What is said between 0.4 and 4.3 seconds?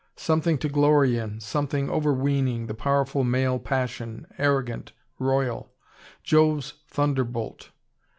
to glory in, something overweening, the powerful male passion,